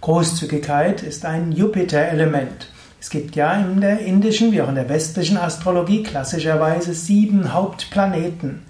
[0.00, 2.66] Großzügigkeit ist ein Jupiter-Element.
[3.02, 8.62] Es gibt ja in der indischen wie auch in der westlichen Astrologie klassischerweise sieben Hauptplaneten.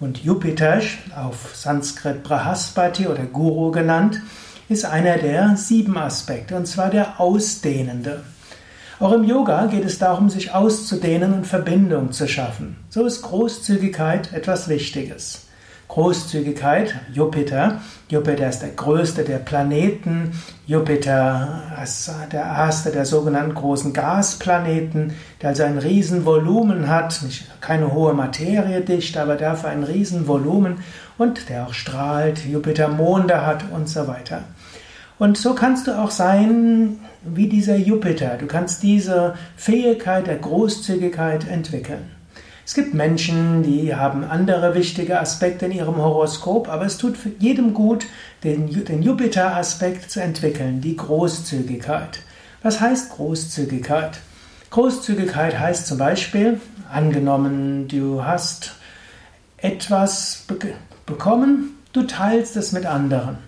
[0.00, 0.80] Und Jupiter,
[1.14, 4.20] auf Sanskrit Brahaspati oder Guru genannt,
[4.68, 8.24] ist einer der sieben Aspekte, und zwar der Ausdehnende.
[8.98, 12.78] Auch im Yoga geht es darum, sich auszudehnen und Verbindung zu schaffen.
[12.90, 15.45] So ist Großzügigkeit etwas Wichtiges.
[15.88, 17.80] Großzügigkeit, Jupiter.
[18.08, 20.32] Jupiter ist der größte der Planeten.
[20.66, 27.20] Jupiter ist der erste der sogenannten großen Gasplaneten, der also ein Riesenvolumen hat,
[27.60, 30.78] keine hohe Materie dicht, aber dafür ein Riesenvolumen
[31.18, 34.42] und der auch strahlt, Jupiter Monde hat und so weiter.
[35.18, 38.36] Und so kannst du auch sein wie dieser Jupiter.
[38.38, 42.15] Du kannst diese Fähigkeit der Großzügigkeit entwickeln.
[42.66, 47.74] Es gibt Menschen, die haben andere wichtige Aspekte in ihrem Horoskop, aber es tut jedem
[47.74, 48.06] gut,
[48.42, 52.18] den, den Jupiter-Aspekt zu entwickeln, die Großzügigkeit.
[52.64, 54.18] Was heißt Großzügigkeit?
[54.70, 58.74] Großzügigkeit heißt zum Beispiel, angenommen, du hast
[59.58, 60.58] etwas be
[61.06, 63.38] bekommen, du teilst es mit anderen.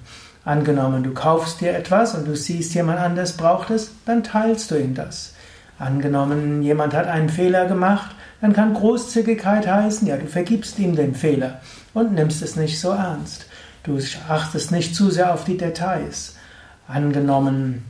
[0.44, 4.76] Angenommen, du kaufst dir etwas und du siehst, jemand anders braucht es, dann teilst du
[4.76, 5.34] ihm das.
[5.78, 11.14] Angenommen, jemand hat einen Fehler gemacht, dann kann Großzügigkeit heißen, ja, du vergibst ihm den
[11.14, 11.60] Fehler
[11.94, 13.46] und nimmst es nicht so ernst.
[13.84, 16.36] Du achtest nicht zu sehr auf die Details.
[16.88, 17.84] Angenommen,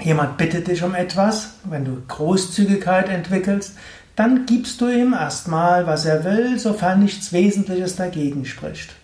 [0.00, 3.76] jemand bittet dich um etwas, wenn du Großzügigkeit entwickelst,
[4.14, 8.94] dann gibst du ihm erstmal, was er will, sofern nichts Wesentliches dagegen spricht.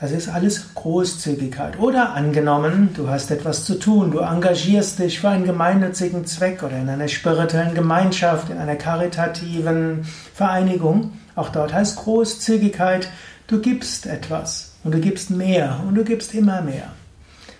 [0.00, 1.78] Das ist alles Großzügigkeit.
[1.78, 6.78] Oder angenommen, du hast etwas zu tun, du engagierst dich für einen gemeinnützigen Zweck oder
[6.78, 11.12] in einer spirituellen Gemeinschaft, in einer karitativen Vereinigung.
[11.36, 13.10] Auch dort heißt Großzügigkeit,
[13.46, 16.92] du gibst etwas und du gibst mehr und du gibst immer mehr.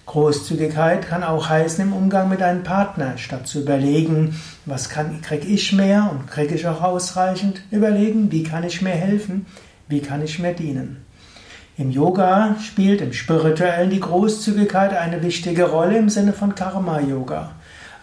[0.07, 5.45] Großzügigkeit kann auch heißen im Umgang mit deinem Partner, statt zu überlegen, was kann, krieg
[5.47, 9.45] ich mehr und kriege ich auch ausreichend, überlegen, wie kann ich mir helfen,
[9.89, 11.05] wie kann ich mir dienen.
[11.81, 17.53] Im Yoga spielt im Spirituellen die Großzügigkeit eine wichtige Rolle im Sinne von Karma-Yoga.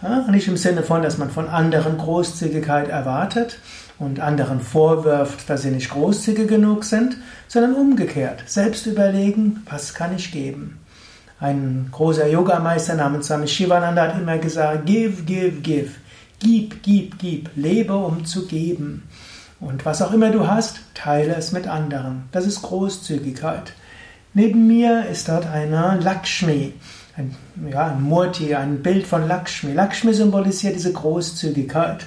[0.02, 3.60] Ja, nicht im Sinne von, dass man von anderen Großzügigkeit erwartet
[4.00, 10.16] und anderen vorwirft, dass sie nicht großzügig genug sind, sondern umgekehrt, selbst überlegen, was kann
[10.16, 10.80] ich geben.
[11.38, 15.90] Ein großer Yogameister namens Swami Shivananda hat immer gesagt, give, give, give.
[16.40, 17.50] Gib, gib, gib.
[17.54, 19.04] Lebe, um zu geben.
[19.60, 22.28] Und was auch immer du hast, teile es mit anderen.
[22.32, 23.72] Das ist Großzügigkeit.
[24.34, 26.74] Neben mir ist dort eine Lakshmi,
[27.16, 27.34] ein,
[27.70, 29.72] ja, ein Murti, ein Bild von Lakshmi.
[29.72, 32.06] Lakshmi symbolisiert diese Großzügigkeit.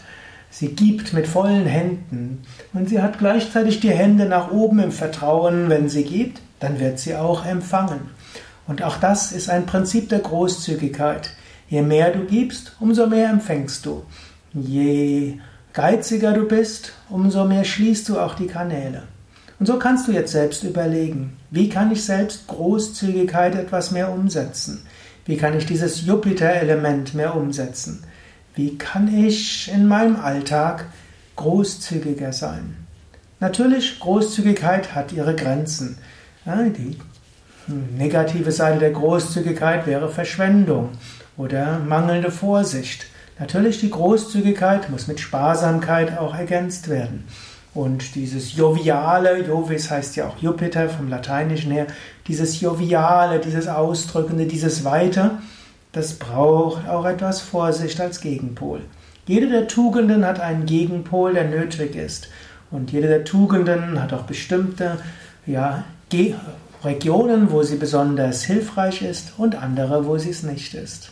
[0.50, 5.70] Sie gibt mit vollen Händen und sie hat gleichzeitig die Hände nach oben im Vertrauen,
[5.70, 8.02] wenn sie gibt, dann wird sie auch empfangen.
[8.68, 11.32] Und auch das ist ein Prinzip der Großzügigkeit.
[11.70, 14.04] Je mehr du gibst, umso mehr empfängst du.
[14.54, 15.40] Je
[15.74, 19.04] geiziger du bist, umso mehr schließt du auch die Kanäle.
[19.60, 24.82] Und so kannst du jetzt selbst überlegen, wie kann ich selbst Großzügigkeit etwas mehr umsetzen?
[25.26, 28.04] Wie kann ich dieses Jupiter-Element mehr umsetzen?
[28.56, 30.86] Wie kann ich in meinem Alltag
[31.36, 32.76] großzügiger sein?
[33.40, 35.98] Natürlich, Großzügigkeit hat ihre Grenzen.
[36.46, 36.98] die
[37.96, 40.90] negative Seite der Großzügigkeit wäre Verschwendung
[41.38, 43.06] oder mangelnde Vorsicht.
[43.42, 47.24] Natürlich, die Großzügigkeit muss mit Sparsamkeit auch ergänzt werden.
[47.74, 51.88] Und dieses Joviale, Jovis heißt ja auch Jupiter vom Lateinischen her,
[52.28, 55.32] dieses Joviale, dieses Ausdrückende, dieses Weite,
[55.92, 58.82] das braucht auch etwas Vorsicht als Gegenpol.
[59.26, 62.30] Jede der Tugenden hat einen Gegenpol, der nötig ist.
[62.70, 65.00] Und jede der Tugenden hat auch bestimmte
[65.48, 65.84] ja,
[66.84, 71.12] Regionen, wo sie besonders hilfreich ist und andere, wo sie es nicht ist.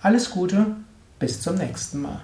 [0.00, 0.64] Alles Gute,
[1.18, 2.22] bis zum nächsten Mal.